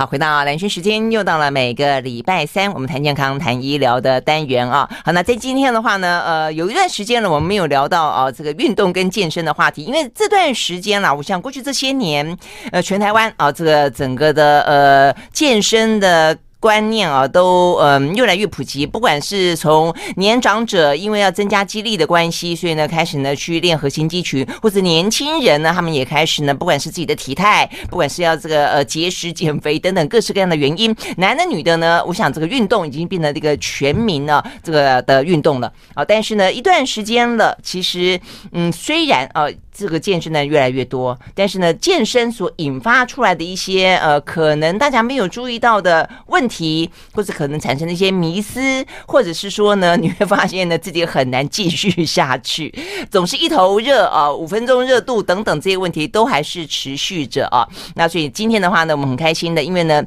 [0.00, 4.88] 好，回到蓝轩时间，又到了每个礼拜三，我们谈健康、谈医疗的单元啊。
[5.04, 12.34] 好，那在今天的话呢，呃，有一段时间了，我们没有聊到啊这个运动跟健身的话题，因为这段时间啦，我想过去这些年，
[12.72, 16.34] 呃，全台湾啊，这个整个的呃健身的。
[16.60, 18.86] 观念啊，都嗯越来越普及。
[18.86, 36.04] 不管是从年长者，因为要增加肌力的关系，所以呢开始呢去练核心肌群，或者年轻人呢，他们也开始呢，不管是自己的体态，不管是要这个呃节食减肥等等各式各样的原因，男的女的呢，我想这个运动已经变成这个全民呢这个的运动了啊。
[36.04, 38.20] 但是呢，一段时间了，其实
[38.52, 39.46] 嗯虽然啊。
[39.80, 52.74] 这个健身呢越来越多，但是呢，健身所引发出来的一些呃，可能大家没有注意到的问题，或者可能产生的一些迷思，或者是说呢，你会发现呢自己很难继续下去，
[53.10, 57.66] 总是一头热啊， 五分钟热度等等这些问题都还是持续着啊。
[57.94, 60.04] 那所以今天的话呢，我们很开心的，因为呢。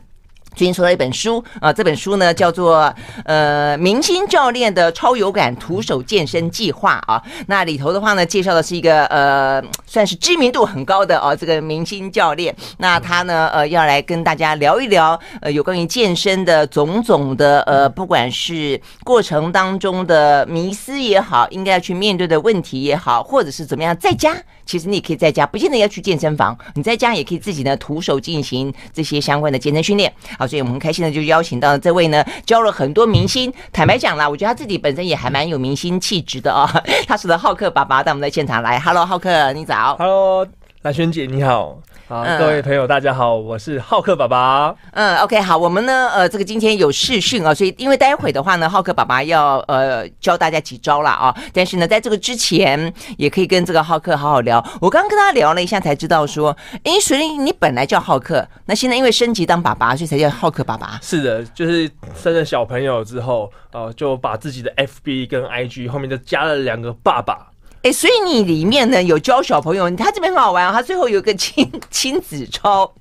[0.56, 2.94] 最近收到一本书啊，这本书呢叫做
[3.26, 7.22] 呃明星教练的超有感徒手健身计划啊。
[7.48, 12.56] 那里头的话呢，介绍的是一个呃算是知名度很高的哦这个明星教练。
[12.78, 30.12] 那他呢呃要来跟大家聊一聊呃有关于健身的种种的呃不管是过程当中的迷思也好，应该要去面对的问题也好，或者是怎么样，在家其实你也可以在家，不见得要去健身房，你在家也可以自己呢徒手进行这些相关的健身训练。
[30.38, 33.52] 好所以我们很开心的就邀请到这位呢，教了很多明星。
[33.72, 36.70] 坦白讲啦，我觉得他自己本身也还蛮有明星气质的哦。
[37.08, 38.80] 他是的浩克爸爸，但我们在现场来。
[38.80, 39.96] Hello，浩克，你早。
[39.98, 40.48] Hello，
[40.84, 41.80] 兰萱姐，你好。
[42.10, 44.76] 好，各位朋友，大家好，我是浩克爸爸。
[44.92, 51.34] 嗯，OK，好，我们呢，呃，这个今天有试训啊，所以因为待会的话呢，浩克爸爸要呃教大家几招了啊。
[51.54, 54.62] 但是呢，在这个之前，也可以跟这个浩克好好聊。
[54.82, 61.00] 我刚刚跟他聊了一下，才知道说，哎，所以你本来叫浩克，那现在因为升级当爸爸，所以才叫浩克爸爸。
[61.02, 67.53] 是的，就是生了小朋友之后，呃，就把自己的 FB 跟 IG 后面就加了两个爸爸。
[67.84, 72.92] 哎，所以你里面呢有教小朋友，他这边很好玩啊，他最后有一个亲 亲子操，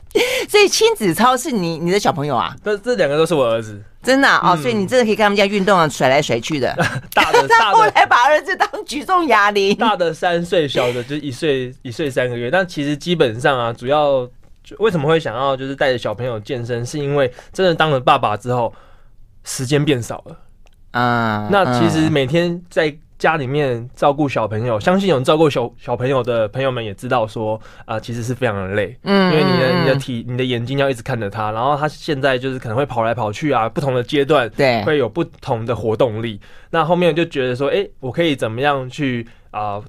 [0.49, 2.55] 所以亲子操是你你的小朋友啊？
[2.65, 6.75] 这这两个都是我儿子，真的啊、嗯哦，所以你真的可以跟他们家运动啊，甩来甩去的。
[7.15, 12.51] 大的， 大的后来把儿子当举重哑铃，大的三岁，小的就一岁一岁三个月。
[12.51, 14.29] 但其实基本上啊，主要
[14.79, 18.75] 为什么会想要就是带着小朋友健身，是因为真的当了爸爸之后，
[19.45, 20.37] 时间变少了
[20.91, 21.49] 啊。
[21.53, 22.93] 那其实每天在。
[23.23, 36.41] 家里面照顾小朋友，相信有照顾小小朋友的朋友们也知道说，啊、呃，其实是非常的累，嗯，因为你的你的体你的眼睛要一直看着他，然后他现在就是可能会跑来跑去啊，不同的阶段，对，会有不同的活动力。
[36.69, 39.75] 那后面就觉得说，哎、欸，我可以怎么样去啊？
[39.75, 39.85] 呃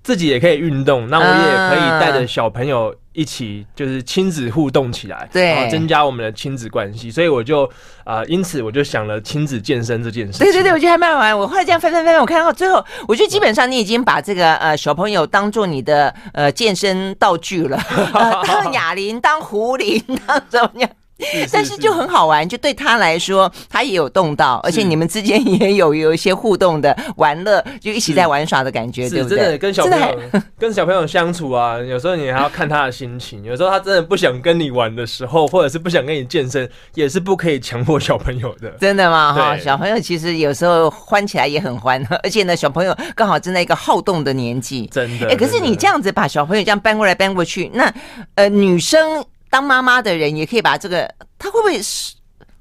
[0.00, 7.10] 自己也可以运动，那我也可以带着小朋友一起，就是亲子互动起来，对，然后增加我们的亲子关系。
[7.10, 7.64] 所以我就
[8.04, 10.38] 啊、呃，因此我就想了亲子健身这件事。
[10.38, 11.36] 对对对，我觉得还蛮好玩。
[11.36, 17.76] 我后来这样翻翻翻，我看到最后，我觉得基本上你已经把这个呃小朋友当做你的呃健身道具了，
[18.14, 20.88] 呃、 当哑铃、当壶铃、当怎么样？
[21.52, 29.38] 但是就很好玩，就对他来说，他也有动到，而且你们之间也有有一些互动的玩乐，就一起在玩耍的感觉，对不对？
[29.38, 30.20] 真的跟小朋友
[30.58, 38.70] 跟小朋友相处啊，有时候你还要看他的心情，有时候他真的不想跟你玩的时候，或者是不想跟你健身，也是不可以强迫小朋友的。
[38.80, 39.32] 真的吗？
[39.32, 45.28] 哈，小朋友其实有时候欢起来也很欢，而且呢，小朋友刚好正在一个好动的年纪，真的。
[45.28, 47.92] 哎，可是你这样子把小朋友这样搬过来搬过去，那
[48.36, 49.24] 呃，女生。
[49.50, 52.14] 当妈妈的人也可以把这个，他会不会是？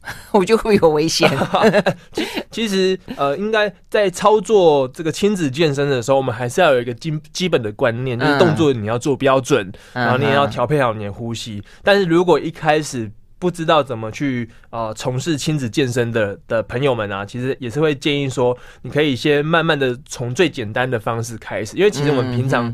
[0.31, 1.30] 我觉得会有危险。
[2.50, 11.62] 其实呃，应该在操作这个亲子健身的时候，我们还是要有一个基基本的观念，就是动作你要做标准，然后你也要调配好你的呼吸。
[11.84, 22.74] 但是如果一开始不知道怎么去呃从事亲子健身的的朋友们啊，其实也是会建议说，你可以先慢慢的从最简单的方式开始，因为其实我们平常。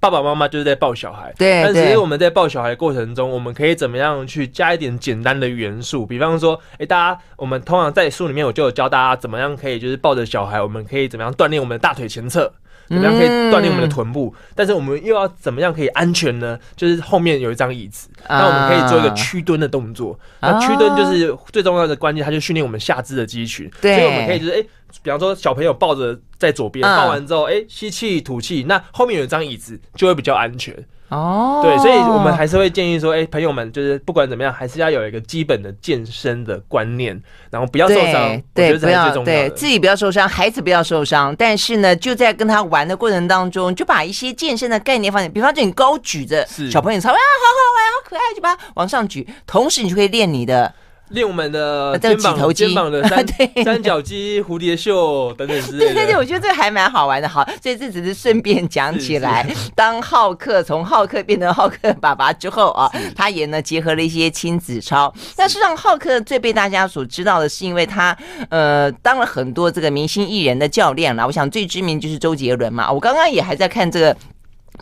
[0.00, 6.06] 爸爸妈妈就是在抱小孩，对，但是我们在抱小孩的过程中，我们可以怎么样去加一点简单的元素？
[6.06, 12.52] 比方说，哎，大家，我们通常在书里面我就有教大家怎么样可以就是抱着小孩，我们可以怎么样锻炼我们的大腿前侧，
[12.86, 14.32] 怎么样可以锻炼我们的臀部？
[14.54, 16.56] 但是我们又要怎么样可以安全呢？
[16.76, 20.16] 就是后面有一张椅子，那我们可以做一个屈蹲的动作。
[20.40, 23.68] 那屈蹲就是最重要的关键，它就训练我们下肢的肌群。
[23.80, 24.64] 所以我们可以就是哎。
[25.02, 30.74] 比方说，小朋友抱着在左边，抱完之后，哎，吸气吐气，那后面有一张椅子就会比较安全。
[31.10, 37.18] 哦，对，所以我们还是会建议说，哎、欸，朋友们，就是不管怎么样，还是要有一个基本的健身的观念，
[37.48, 41.34] 然后不要受伤，对，不要对自己不要受伤，孩子不要受伤。
[41.36, 50.74] 但是呢，就在跟他玩的过程当中，就把一些健身的概念放进，比方说你高举着小朋友操，啊，好好玩，好可爱，就把它往上举，同时你就可以练你的。
[51.10, 53.26] 练我们的肩膀、肩膀的 三
[53.64, 55.94] 三角肌、蝴蝶袖等等之类的。
[55.94, 57.28] 对对对，我觉得这个还蛮好玩的。
[57.28, 59.46] 好，所以这只是顺便讲起来。
[59.74, 65.12] 当浩克从浩克变成浩克爸爸之后啊，他也呢结合了一些亲子操。
[65.36, 68.16] 但是让浩克最被大家所知道的是，因为他
[68.50, 71.26] 呃当了很多这个明星艺人的教练了。
[71.26, 72.90] 我想最知名就是周杰伦嘛。
[72.90, 74.16] 我刚刚也还在看这个。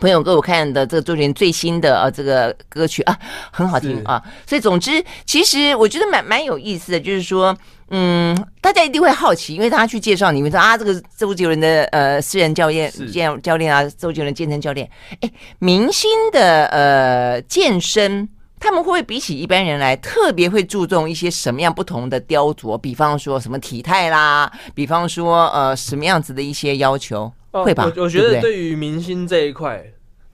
[0.01, 3.19] 朋友给我看的这个周杰伦最新的呃这个歌曲啊，
[3.51, 7.57] 很好听啊，所以总之其实我觉得蛮蛮有意思的，就是说，
[7.91, 14.89] 嗯，大家一定会好奇，因为他去介绍你们说啊，这个周杰伦的呃私人教练健教练啊，周杰伦健身教练，
[15.21, 18.29] 哎，明星的呃健身，
[18.61, 22.77] 他们会不会比起一般人来特别会注重一些什么样不同的雕琢？
[22.77, 27.33] 比方说什么体态啦，比方说呃什么样子的一些要求？
[27.65, 27.93] 会吧？
[27.97, 29.85] 我我觉得对于明星这一块，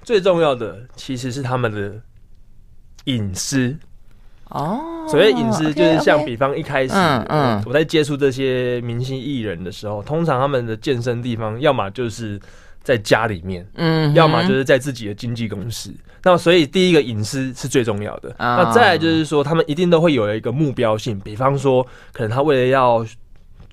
[0.02, 1.94] 最重要的其实是他们的
[3.04, 3.76] 隐私
[4.48, 5.06] 哦。
[5.08, 12.40] 所谓隐私，就是像比方一开始，嗯，我在接触这些明星艺人的时候，通常他们的健身地方，要么就是
[12.82, 15.92] 在家里面，嗯，要么就是在自己的经纪公司。
[16.22, 18.34] 那所以第一个隐私是最重要的。
[18.38, 23.04] 那再来就是说，他们一定都会有一个目标性，比方说，可能他为了要。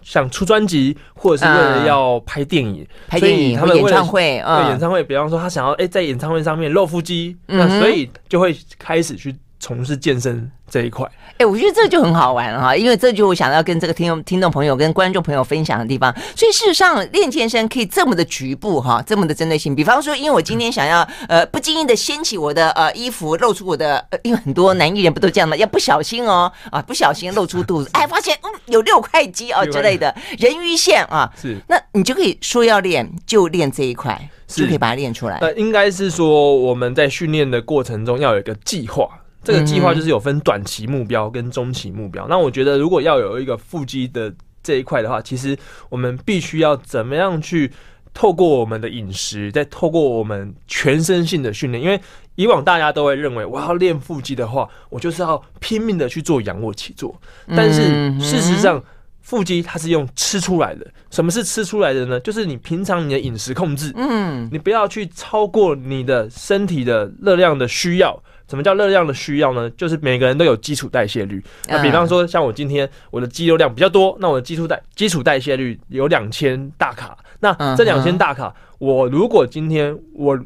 [0.01, 9.35] 像出专辑，或者是为了要拍电影，嗯、拍电影，他们演唱会，对演唱会，比方说他想要哎、欸，在演唱会上面露腹肌，嗯、那所以就会开始去。
[9.59, 16.13] 从事健身这一块，哎、欸，我觉得这就很好玩了哈，因为这就我想要跟这个听众、听众朋友跟观众朋友分享的地方。
[16.35, 19.75] 所以事实上，练健身可以这么的局部哈，这么的针对性。
[19.75, 25.57] 比方说，因为我今天想要呃不经意的掀起我的呃衣服，露出我的，呃、因为很多男艺人不都这样吗？
[25.57, 35.37] 要不小心哦啊，不小心露出肚子， 哎，发现嗯有六块肌哦之类的人鱼线啊，是，那你就可以说要练就练这一块，就可以把它练出来。
[35.39, 39.09] 呃，应该是说我们在训练的过程中要有一个计划。
[39.49, 42.27] 这个计划就是有分短期目标跟中期目标。
[42.29, 44.31] 那我觉得，如果要有一个腹肌的
[44.61, 45.57] 这一块的话，其实
[45.89, 47.71] 我们必须要怎么样去
[48.13, 51.83] 透过我们的饮食，再透过我们全身性的训练。
[51.83, 51.99] 因为
[52.35, 57.19] 以往大家都会认为，我要练腹肌的话，我就是要拼命的去做仰卧起坐。
[57.47, 57.81] 但是
[58.19, 58.83] 事实上，
[59.21, 60.85] 腹肌它是用吃出来的。
[61.09, 62.19] 什么是吃出来的呢？
[62.19, 68.21] 就是你平常你的饮食控制，嗯，你不要去超过你的身体的热量的需要。
[68.49, 69.69] 什么叫热量的需要呢？
[69.77, 71.41] 就是每个人都有基础代谢率。
[71.67, 77.15] 那比方说，像我今天我的肌肉量比较多，那我的基础代基础代谢率有两千大卡。
[77.39, 80.37] 那这两千大卡，我如果今天我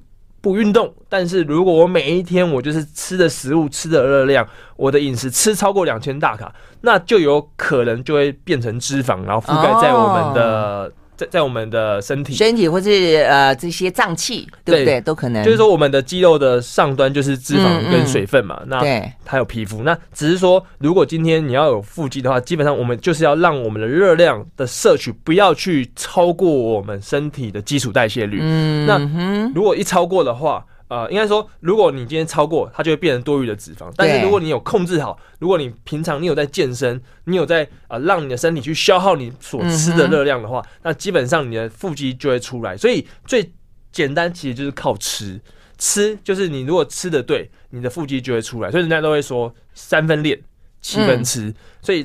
[0.42, 4.46] 不运动，但是如果我每一天我就是吃的食物吃的热量，
[4.76, 10.92] 我的饮食吃超过两千大卡，那就有可能就会变成脂肪，然后覆盖在我们的。
[11.16, 15.02] 在在我们的身体、身体或是呃这些脏器，对不对？
[15.02, 15.44] 都可能。
[15.44, 18.62] 就是说，我们的肌肉的上端就是脂肪跟水分嘛。
[18.68, 18.82] 那
[19.24, 19.84] 它有皮肤。
[19.84, 28.40] 那只是说，如果今天你要有腹肌的话，基本上我们就是要让我们的热量的摄取不要去超过我们身体的基础代谢率。
[28.42, 30.66] 嗯，那如果一超过的话。
[30.94, 33.92] 呃，应该说，如果你今天超过，它就会变成多余的脂肪。
[33.96, 42.78] 但是如果你有控制好，如果你平常你有在健身，你有在呃让你的身体去消耗你所吃的热量的话，那基本上你的腹肌就会出来。
[42.78, 43.52] 所以最
[43.92, 45.42] 简单其实就是靠吃，
[45.80, 48.70] 吃就是你如果吃的对，你的腹肌就会出来。
[48.70, 50.40] 所以人家都会说三分练，
[50.80, 51.52] 七分吃。
[51.82, 52.02] 所以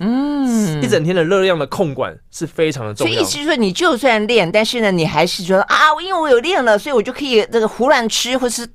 [0.83, 3.13] 一整天的热量的控管是非常的重要。
[3.13, 8.67] 所以意思就是说，你就算练，但是呢，你还是觉得啊，因为我有练了，所以我就可以这个胡乱吃，或是。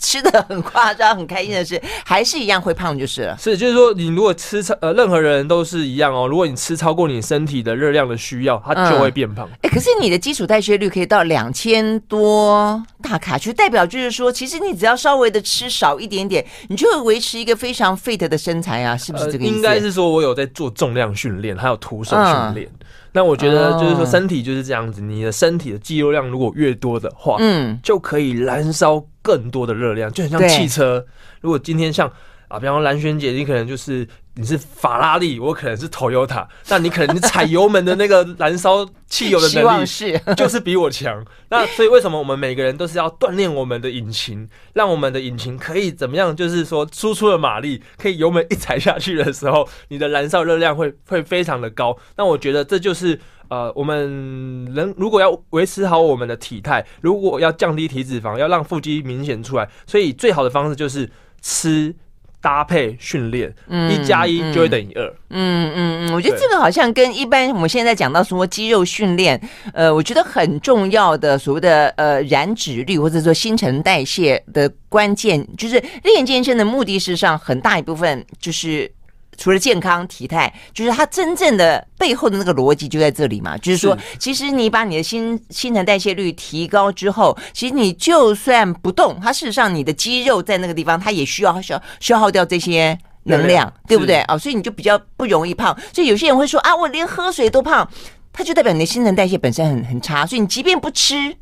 [0.00, 3.36] 吃的很夸张，很开心的事， 还是一样会胖就是了。
[3.38, 6.26] 是，就是说，你如果吃超呃，任何人都是一样哦。
[6.26, 9.46] 如果你吃超过你身体的热量的需要，它就会变胖。
[9.46, 19.52] 哎、嗯欸，可是你的基础代谢率可以到两千多大卡，就代表就是说，其实你只要稍微的吃少一点点，你就会维持一个非常 fit 的身材啊，是不是这个意思？
[19.52, 22.68] 呃、应该是说我有在做重量训练，还有徒手训练。
[22.68, 31.04] 嗯那我觉得就是说，身体就是这样子，你的身体的肌肉量如果越多的话，嗯，就可以燃烧更多的热量，就很像汽车。
[31.40, 32.10] 如果今天像
[32.48, 34.06] 啊，比方说蓝轩姐，你可能就是。
[34.40, 39.86] 你是法拉利，我可能是 Toyota，那你可能你踩油门的那个燃烧汽油的能力
[40.34, 41.22] 就是比我强。
[41.50, 46.34] 那所以为什么我们每个人都是要锻炼我们的引擎，让我们的引擎可以怎么样？
[46.34, 51.94] 就是说输出的马力可以油门一踩下去的时候，你的燃烧热量会 会非常的高。
[52.16, 61.10] 那我觉得这就是呃，我们人如果要维持好我们的体态，如果要降低体脂肪，要让腹肌明显出来，所以最好的方式就是
[61.42, 61.94] 吃。
[62.40, 63.52] 搭配训练，
[63.90, 65.06] 一加一就会等于二。
[65.28, 69.40] 嗯嗯嗯，我觉得这个好像跟一般我们现在讲到说肌肉训练，
[69.72, 78.90] 呃，我觉得很重要的所谓的呃燃脂率或者说新陈代谢的关键，就是练健身的目的，事实上很大一部分就是。
[79.36, 83.56] 除了健康体态，就是它真正的背后的那个逻辑就在这里嘛。
[83.58, 94.36] 就是说，其实你把你的新新陈代谢率提高之后，其实你就算不动，它事实上你的肌肉在那个地方，它也需要消消耗掉这些能量，对不对啊？
[94.36, 95.76] 所以你就比较不容易胖。
[95.92, 97.88] 所以有些人会说啊，我连喝水都胖，
[98.32, 100.26] 它就代表你的新陈代谢本身很很差。
[100.26, 101.34] 所以你即便不吃。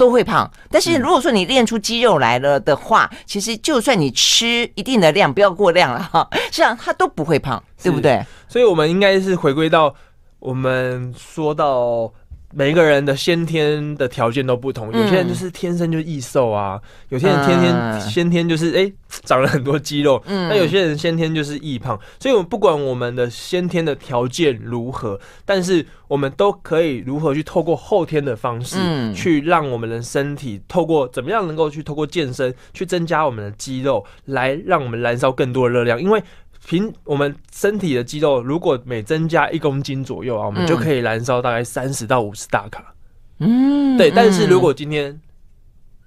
[0.00, 8.24] 都会胖，但是如果说你练出肌肉来了的话，嗯、其实就算你吃一定的量，不要过量了哈，这样它都不会胖，对不对？
[8.48, 9.94] 所以，我们应该是回归到
[10.38, 12.10] 我们说到。
[12.52, 18.92] 每一个人的先天的条件都不同，有些人就是天生就易瘦啊，有些人天天先天就是哎、欸、
[19.24, 28.76] 长了很多肌肉，那有些人先天就是易胖，所以我们不管我们的先天的条件如何，但是我们都可以如何去透过后天的方式，
[29.14, 36.20] 去让我们的身体透过怎么样能够去透过健身去增加我们的肌肉，来让我们燃烧更多的热量，因为。
[36.66, 42.94] 凭我们身体的肌肉，如果每增加一公斤左右啊，我们就可以燃烧大概三十到五十大卡。
[43.38, 44.10] 嗯，对。
[44.10, 45.20] 但是如果今天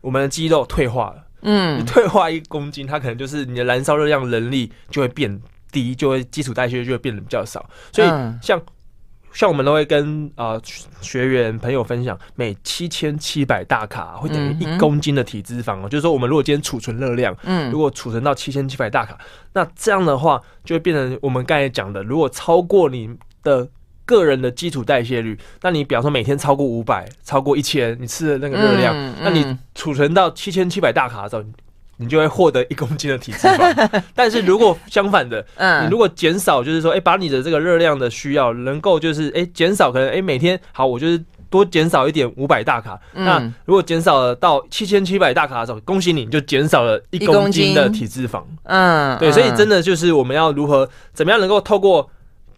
[0.01, 5.41] 我们的肌肉退化了，嗯，你退化一公斤，它可能就是你的燃烧热量能力就会变
[5.71, 7.69] 低，就会基础代谢就会变得比较少。
[7.91, 8.07] 所以
[8.41, 8.61] 像。
[9.33, 10.61] 像我们都会跟啊、呃、
[11.01, 15.81] 学员朋友分享，每七千七百大卡会等于一公斤的体脂肪哦。
[15.83, 19.17] 嗯、就是说，我们如果今天储存热量，嗯，如果储存到七千七百大卡，
[19.53, 23.09] 那这样的话就会变成我们刚才讲的，如果超过你
[23.41, 23.67] 的
[24.05, 31.43] 个人的基础代谢率，那你比方说每天超过五百、超过一千，你吃的那个热量，嗯嗯、那你储存到七千七百大卡的时候。
[32.03, 42.99] 你就会获得一公斤的体脂肪， 但是如果相反的，嗯，你如果减少，就是说，哎，把你的这个热量的需要能够就是，哎，减少可能，哎，每天好，我就是多减少一点五百大卡。
[43.13, 48.43] 那如果减少了到七千七百大卡的时候，恭喜你，你就减少了一公斤的体脂肪。
[48.63, 52.09] 嗯，对，所以真的就是我们要如何怎么样能够透过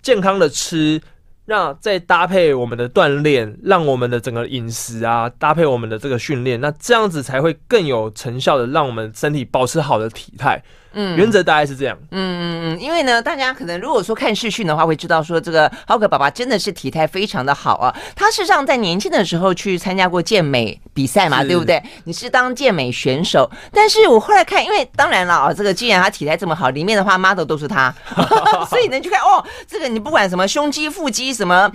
[0.02, 1.02] 健康的吃。
[1.46, 10.64] 那再搭配我们的锻炼，让我们的整个饮食啊，搭配我们的这个训练，那这样子才会更有成效的，让我们身体保持好的体态。
[10.96, 11.98] 嗯，原则大概是这样。
[12.12, 17.94] 嗯嗯嗯，因为呢，大家可能如果说看视讯的话，会知道说这个浩克爸爸真的是体态非常的好啊。
[18.16, 21.84] 他事实上在年轻的时候去参加过健美比赛嘛，对不对？
[22.06, 27.94] 你是当健美选手，但是我后来看，因为当然了啊，这个既然他体态这么好，里面的话 model 都是他，
[28.70, 31.70] 所以呢就看哦，这个你不管什么胸肌、腹肌什么，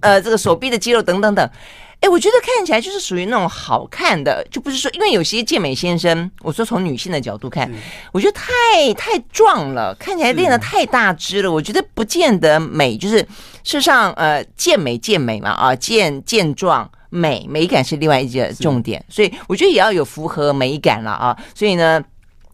[0.00, 1.50] 呃，这个手臂的肌肉等等等。
[2.00, 7.68] 哎，我觉得看起来就是属于那种好看的，就不是说，因为有些健美先生，我说从女性的角度看，
[8.12, 12.96] 我觉得太太壮了，看起来练的太大只了，我觉得不见得美。
[12.96, 13.26] 就是事
[13.64, 21.36] 实上，呃，健美健美嘛，啊，健健壮美美感是另外一个重点，所以我觉得也要有符合美感了啊。
[21.54, 22.00] 所以呢，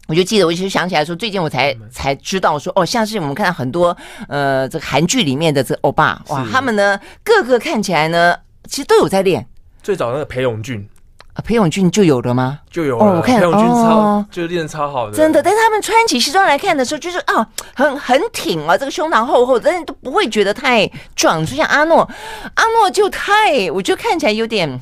[0.07, 3.95] 我就记得，我就想起来说，最近我才才知道说，哦，像是我们看到很多
[4.29, 8.35] 呃这个韩剧里面的这欧巴，哇，他们呢个个看起来呢。
[8.67, 9.47] 其实都有在练，
[9.81, 10.87] 最早那个裴勇俊
[11.33, 12.59] 啊，裴勇俊就有了吗？
[12.69, 13.05] 就有了。
[13.05, 15.41] 哦，我看裴勇俊超、哦、就练得超好的，真的。
[15.41, 21.45] 但是他们穿起西装来看的时候，就是啊，很很挺啊，这个胸膛厚厚，但是都不会觉得太壮。
[21.45, 22.07] 就像阿诺，
[22.53, 24.79] 阿诺就太，我觉得看起来有点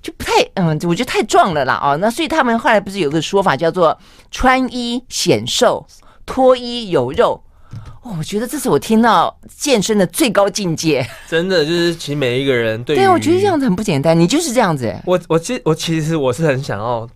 [0.00, 1.96] 就不太，嗯，我觉得太壮了啦啊。
[1.96, 3.98] 那所以他们后来不是有个说法叫做
[4.30, 5.84] 穿衣显瘦，
[6.24, 7.42] 脱衣有肉。
[8.02, 11.06] 哦，我觉得这是我听到健身的最高境界。
[11.28, 14.18] 真的，就是其实每一个人对，对，我觉得这样子很不简单。
[14.18, 14.94] 你就是这样子。
[15.04, 17.06] 我我其实我其实我是很想要，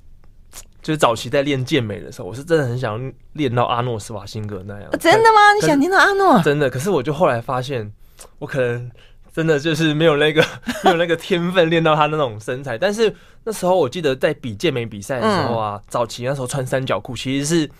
[0.83, 3.01] 就是早期在练健美的时候，我是真的很想
[3.33, 4.91] 练到阿诺斯瓦辛格那样。
[5.01, 5.55] 真的吗？
[5.59, 6.43] 你想听到阿诺？
[6.43, 6.69] 真的。
[6.69, 7.91] 可是我就后来发现，
[8.39, 8.91] 我可能
[9.35, 10.45] 真的就是没有那个
[10.85, 12.77] 没有那个天分练到他那种身材。
[12.77, 13.11] 但是
[13.45, 17.71] 那时候我记得在比健美比赛的时候啊，嗯、早期那时候穿三角裤其实是。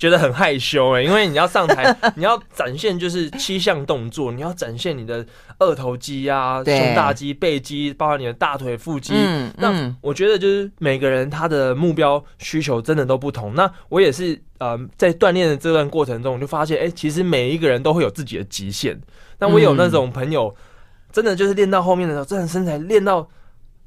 [0.00, 5.24] 觉得很害羞哎、欸，因为你要上台， 你要展现就是七项动作，你要展现你的
[5.58, 9.12] 二头肌啊、胸大肌、背肌，包括你的大腿、腹肌。
[9.14, 13.54] 嗯，那我觉得就是每个人他的目标需求真的都不同。
[13.54, 18.98] 那我也是呃，在锻炼的这段过程中，我就发现哎、欸，其实每一个人都会有自己的极限。
[19.38, 20.56] 那我有那种朋友，
[21.12, 23.28] 真的就是练到后面的时候，真的身材练到。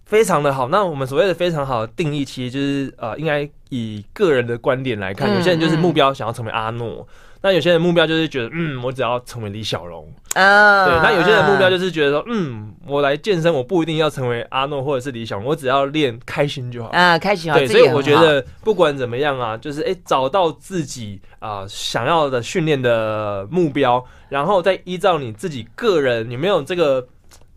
[0.06, 7.08] 非常的好，那我们所谓的非常好的定义，其实就是呃，应该以个人的观点来看，有些人就是目标想要成为阿诺，
[7.42, 10.86] 那有些人目标就是觉得，嗯，我只要成为李小龙啊。
[10.86, 16.90] 对，那有些人目标就是觉得说，嗯，我来健身，我不一定要成为阿诺或者是李小龙，我只要练开心就好。
[16.90, 17.58] 啊，开心好。
[17.58, 27.06] 对，所以我觉得不管怎么样啊，就是哎、欸，找到自己啊、呃、想要的训练的目标，然后再依照你自己个人有没有这个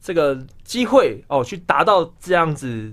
[0.06, 2.92] 这个机会哦，去达到这样子。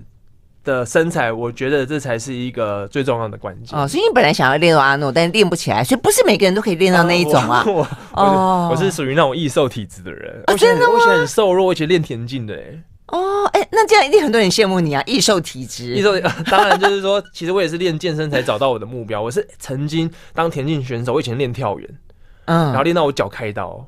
[0.64, 3.78] 的身材，我觉得这才是一个最重要的关键。
[3.78, 7.62] 哦，所以你本来想要练到阿诺，但是练不起来，所以不是每个人都可以练到 那一种啊。
[7.66, 10.42] 我哦，我是属于那种易瘦体质的人。
[10.46, 10.92] 啊、真的吗？
[10.94, 12.54] 我以前很瘦弱，我以前练田径的。
[12.54, 12.82] 哎。
[13.08, 15.94] 哦，哎，那这样一定很多人羡慕你啊，易瘦体质。
[15.96, 16.18] 易瘦，
[16.50, 19.20] 当然就是说，其实我也是练健身才找到我的目标。
[19.20, 21.98] 我是曾经当田径选手，我以前练跳远，
[22.46, 23.86] 嗯，然后练到我脚开刀，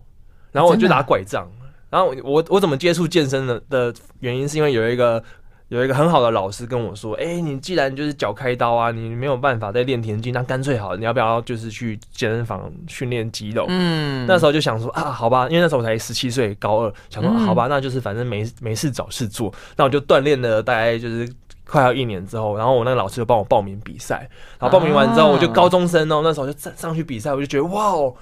[0.52, 1.49] 然后我就拿拐杖。
[1.90, 5.22] 然后我我我怎么接触健身的的原因，是因为有一个。
[5.68, 21.28] 有一个很好的老师跟我说：“哎、欸，你既然就是脚开刀啊，你没有办法再练田径，那干脆好，你要不要就是去健身房训练肌肉？”嗯，那时候就想说啊，好吧，因为那时候我才十七岁，高二，想说、嗯、好吧，那就是反正没没事找事做，那我就锻炼了大概就是
[21.66, 28.14] 快要一年之后，然后我那个老师就帮我报名比赛，然后报名完之后，我就高中生哦，那时候就上上去比赛，我就觉得哇哦，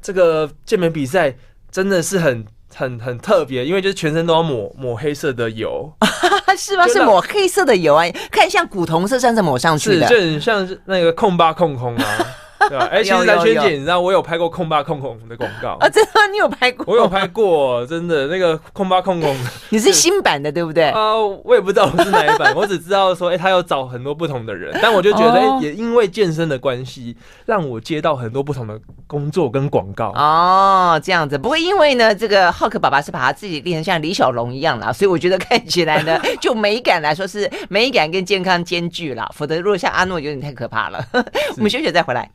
[0.00, 1.34] 这个健美比赛
[1.72, 2.44] 真的是很。
[2.74, 5.92] 很很特别，因为就是全身都要抹抹黑色的油，
[6.58, 6.86] 是吗？
[6.88, 12.36] 是抹黑色的油啊，看像古铜色，像是抹上去的，是就很像是那个控八控空啊。
[12.70, 12.84] 对吧？
[12.90, 15.88] 哎、欸，其实蓝轩姐，你知道我有拍过控吧控控的广告啊？
[15.88, 16.10] 真的？
[16.32, 16.84] 你有拍过？
[16.86, 19.36] 我有拍过，真的那个控吧控控。
[19.68, 20.90] 你是新版的对不对？
[20.90, 27.16] 啊，我也不知道我是哪一版，我只知道说，哎、欸，他要找很多不同的人，但我就觉得，哎、欸，也因为健身的关系，
[27.46, 30.10] 让我接到很多不同的工作跟广告。
[30.10, 31.38] 哦，这样子。
[31.38, 39.28] 不过因为呢，这个浩克爸爸是把他自己练成像李小龙一样啦，所以我觉得看起来呢， 就美感来说是美感跟健康兼具啦。
[39.34, 41.04] 否则如果像阿诺，有点太可怕了。
[41.56, 42.30] 我们休息再回来。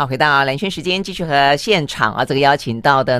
[0.00, 3.16] 好，回到蓝轩时间，继续和现场啊，这个邀请到的